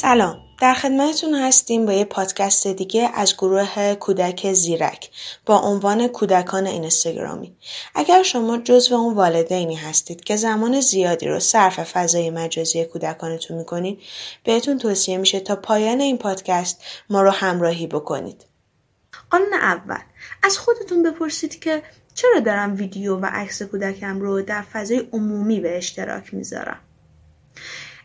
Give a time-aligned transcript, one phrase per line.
[0.00, 0.38] سلام.
[0.60, 5.10] در خدمتتون هستیم با یه پادکست دیگه از گروه کودک زیرک
[5.46, 7.56] با عنوان کودکان اینستاگرامی.
[7.94, 13.98] اگر شما جزو اون والدینی هستید که زمان زیادی رو صرف فضای مجازی کودکانتون می‌کنید
[14.44, 18.44] بهتون توصیه میشه تا پایان این پادکست ما رو همراهی بکنید.
[19.30, 20.02] قانون اول.
[20.42, 21.82] از خودتون بپرسید که
[22.14, 26.80] چرا دارم ویدیو و عکس کودکم رو در فضای عمومی به اشتراک می‌ذارم؟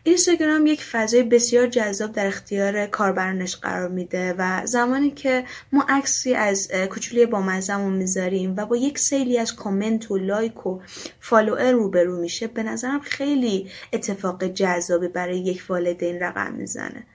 [0.06, 6.34] اینستاگرام یک فضای بسیار جذاب در اختیار کاربرانش قرار میده و زمانی که ما عکسی
[6.34, 10.80] از کوچولوی بامزمون می‌ذاریم و با یک سیلی از کامنت و لایک و
[11.20, 17.06] فالوئر روبرو میشه به نظرم خیلی اتفاق جذابی برای یک والدین رقم می‌زنه.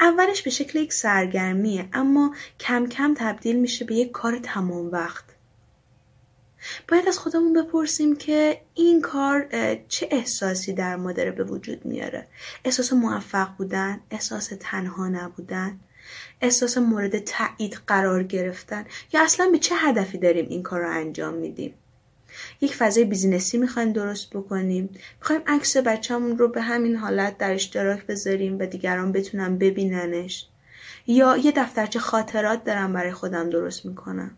[0.00, 5.24] اولش به شکل یک سرگرمیه اما کم کم تبدیل میشه به یک کار تمام وقت.
[6.88, 9.48] باید از خودمون بپرسیم که این کار
[9.88, 12.26] چه احساسی در ما داره به وجود میاره؟
[12.64, 15.80] احساس موفق بودن احساس تنها نبودن
[16.40, 21.34] احساس مورد تایید قرار گرفتن یا اصلا به چه هدفی داریم این کار رو انجام
[21.34, 21.74] میدیم؟
[22.60, 24.90] یک فضای بیزینسی می‌خوایم درست بکنیم.
[25.20, 30.46] می‌خوایم عکس بچهمون رو به همین حالت در اشتراک بذاریم و دیگران بتونن ببیننش.
[31.06, 34.30] یا یه دفترچه خاطرات دارم برای خودم درست می‌کنم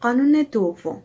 [0.00, 1.02] قانون دوم.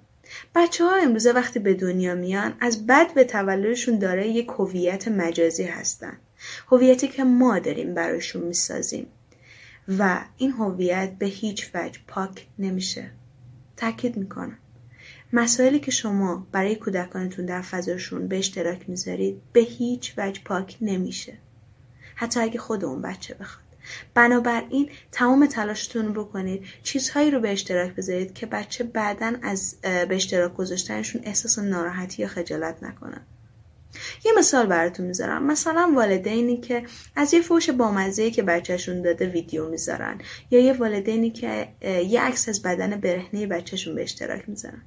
[0.56, 5.64] بچه ها امروزه وقتی به دنیا میان از بد به تولدشون داره یک هویت مجازی
[5.64, 6.18] هستن.
[6.72, 9.08] هویتی که ما داریم براشون می‌سازیم.
[9.88, 13.12] و این هویت به هیچ وجه پاک نمیشه.
[13.78, 14.58] تاکید می‌کنم.
[15.34, 21.38] مسائلی که شما برای کودکانتون در فضاشون به اشتراک می‌ذارید به هیچ وجه پاک نمیشه.
[22.16, 23.71] حتی اگه خود اون بچه بخواد.
[24.14, 26.64] بنابراین تمام تلاشتون رو بکنید.
[26.84, 32.28] چیزهایی رو به اشتراک بذارید که بچه بعدا از به اشتراک گذاشتنشون احساس ناراحتی یا
[32.28, 33.22] خجالت نکنن.
[34.26, 35.44] یه مثال براتون می‌ذارم.
[35.44, 36.84] مثلا والدینی که
[37.16, 40.18] از یه فوش بامزه که بچهشون داده ویدیو می‌ذارن
[40.52, 44.82] یا یه والدینی که یه عکس از بدن برهنه بچهشون به اشتراک می‌ذارن.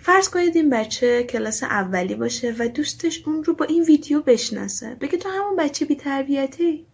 [0.00, 4.94] فرض کنید این بچه کلاس اولی باشه و دوستش اون رو با این ویدیو بشناسه.
[4.94, 6.86] بگه تو همون بچه بیتربیتی؟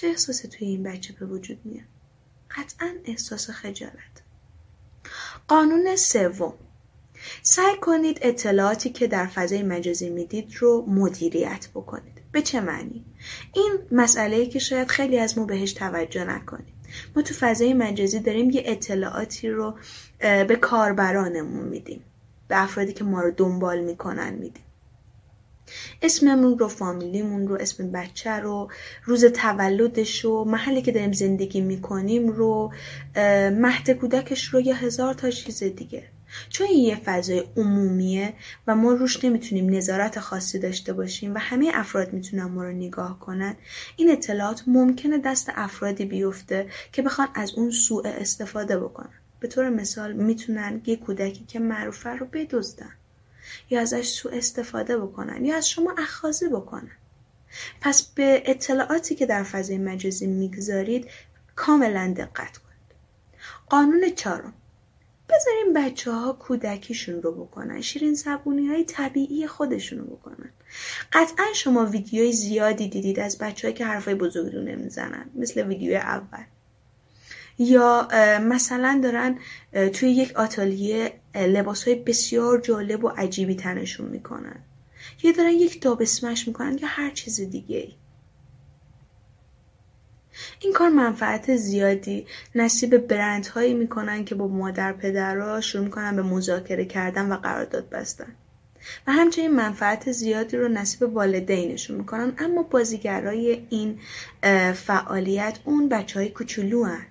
[0.00, 1.86] چه احساسی توی این بچه به وجود میاد؟
[2.50, 4.22] قطعا احساس خجالت.
[5.48, 6.54] قانون سوم.
[7.42, 12.22] سعی کنید اطلاعاتی که در فضای مجازی می‌دید رو مدیریت بکنید.
[12.32, 13.04] به چه معنی؟
[13.54, 16.74] این مسئله که شاید خیلی از ما بهش توجه نکنیم
[17.16, 19.78] ما تو فضای مجازی داریم یه اطلاعاتی رو
[20.20, 22.04] به کاربرانمون میدیم.
[22.48, 24.64] به افرادی که ما رو دنبال می‌کنن میدیم.
[26.02, 28.70] اسممون رو فامیلیمون رو اسم بچه رو
[29.04, 32.72] روز تولدش رو محلی که داریم زندگی می‌کنیم رو
[33.50, 36.04] مهد کودکش رو یا هزار تا چیز دیگه.
[36.48, 38.32] چون این یه فضای عمومیه
[38.66, 43.18] و ما روش نمی‌تونیم نظارت خاصی داشته باشیم و همه افراد می‌تونن ما رو نگاه
[43.18, 43.56] کنن
[43.96, 49.10] این اطلاعات ممکنه دست افرادی بیفته که بخوان از اون سوء استفاده بکنن.
[49.40, 52.90] به طور مثال می‌تونن یه کودکی که معروفه رو بدزدن.
[53.70, 56.90] یا ازش سوء استفاده بکنن یا از شما اخاذی بکنن.
[57.80, 61.06] پس به اطلاعاتی که در فضای مجازی می‌گذارید
[61.56, 62.94] کاملا دقت کنید.
[63.68, 64.54] قانون چهارم.
[65.28, 70.50] بذارین بچه ها کودکیشون رو بکنن شیرین زبونی های طبیعی خودشون رو بکنن.
[71.12, 76.44] قطعا شما ویدیوی زیادی دیدید از بچه که حرفای بزرگی رو نمی‌زنن مثل ویدیوی اول.
[77.58, 78.08] یا
[78.42, 79.38] مثلا دارن
[79.92, 84.56] توی یک آتالیه لباس های بسیار جالب و عجیبی تنشون می‌کنن
[85.22, 87.94] یا دارن یک دابسمش می‌کنن یا هر چیز دیگه ای.
[90.60, 96.22] این کار منفعت زیادی نصیب برند هایی می‌کنن که با مادر پدرها شروع می‌کنن به
[96.22, 98.34] مذاکره کردن و قرارداد بستن
[99.06, 103.98] و همچنین منفعت زیادی رو نصیب والدینشون می‌کنن اما بازیگرای این
[104.72, 107.06] فعالیت اون بچه های کوچولو هن.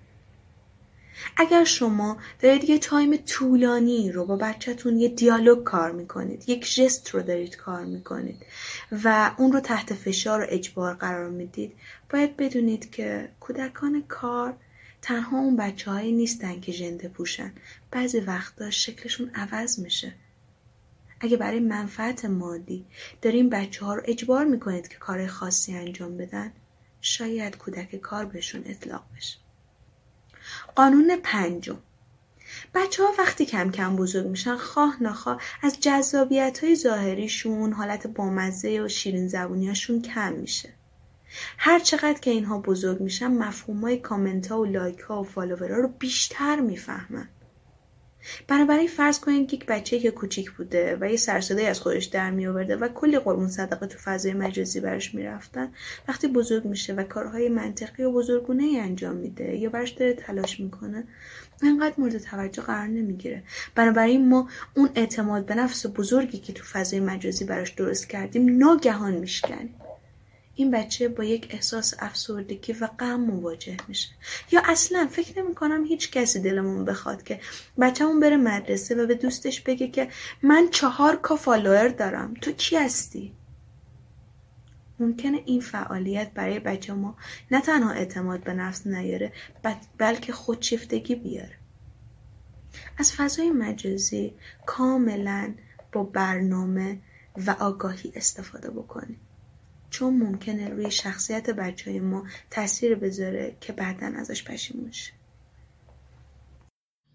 [1.38, 7.10] اگر شما دارید یه تایم طولانی رو با بچهتون یه دیالوگ کار می‌کنید یک جست
[7.10, 8.46] رو دارید کار می‌کنید
[9.04, 11.74] و اون رو تحت فشار و اجبار قرار می‌دید
[12.10, 14.58] باید بدونید که کودکان کار
[15.02, 17.54] تنها اون بچه هایی نیستن که جنده پوشن.
[17.92, 20.14] بعضی وقتا شکلشون عوض میشه.
[21.20, 22.86] اگه برای منفعت مادی
[23.22, 26.52] داریم بچه ها رو اجبار می‌کنید که کار خاصی انجام بدن
[27.02, 29.38] شاید کودک کار بهشون اطلاق بشه.
[30.76, 31.78] قانون پنجم.
[32.74, 38.82] بچه ها وقتی کم کم بزرگ میشن خواه نخواه از جذابیت های ظاهریشون حالت بامزه
[38.82, 40.70] و شیرین زبونیاشون کم میشه.
[41.58, 45.72] هر چقدر که اینها بزرگ میشن مفهوم های کامنت ها و لایک ها و فالوور
[45.72, 47.28] ها رو بیشتر می‌فهمن.
[48.48, 52.06] بنابراین فرض کنید یک بچه که کوچیک بوده و یه سر و صدا از خودش
[52.06, 55.72] در می آورده و کلی قربون صدقه تو فضای مجازی براش می‌رفتن
[56.08, 60.60] وقتی بزرگ میشه و کارهای منطقی و بزرگونه ای انجام میده یا براش داره تلاش
[60.60, 61.04] می‌کنه
[61.64, 63.44] انقدر مورد توجه قرار نمی‌گیره.
[63.76, 69.14] بنابراین ما اون اعتماد به نفس بزرگی که تو فضای مجازی براش درست کردیم ناگهان
[69.14, 69.76] میشکنیم.
[70.58, 74.10] این بچه با یک احساس افسردگی و غم مواجه میشه.
[74.52, 77.40] یا اصلا فکر نمی کنم هیچ کسی دلمون بخواد که
[77.82, 80.10] بچهمون بره مدرسه و به دوستش بگه که
[80.44, 82.34] من چهار کا فالوور دارم.
[82.34, 83.34] تو کی هستی؟
[85.00, 87.18] ممکنه این فعالیت برای بچه ما
[87.52, 89.34] نه تنها اعتماد به نفس نیاره
[89.98, 91.58] بلکه خودشیفتگی بیاره.
[92.98, 94.34] از فضای مجازی
[94.66, 95.54] کاملا
[95.92, 97.00] با برنامه
[97.48, 99.20] و آگاهی استفاده بکنیم.
[99.90, 105.12] چون ممکنه روی شخصیت بچه ما تاثیر بذاره که بعدا ازش پشیمون شه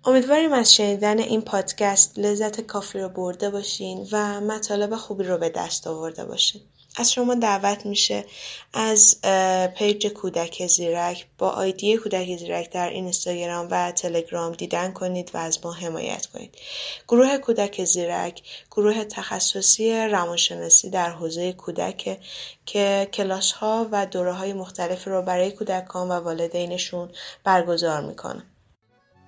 [0.04, 5.48] امیدواریم از شنیدن این پادکست لذت کافی رو برده باشین و مطالب خوبی رو به
[5.48, 6.62] دست آورده باشین.
[6.96, 8.24] از شما دعوت میشه
[8.74, 9.20] از
[9.76, 15.58] پیج کودک زیرک با آیدی کودک زیرک در اینستاگرام و تلگرام دیدن کنید و از
[15.64, 16.54] ما حمایت کنید.
[17.08, 22.18] گروه کودک زیرک گروه تخصصی روانشناسی در حوزه کودک
[22.66, 27.10] که کلاس ها و دوره های مختلف رو برای کودکان و والدینشون
[27.44, 28.42] برگزار می‌کنه.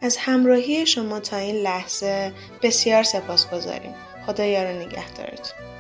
[0.01, 2.33] از همراهی شما تا این لحظه
[2.63, 3.95] بسیار سپاس گذاریم
[4.27, 5.74] خدا یار نگهدارتون.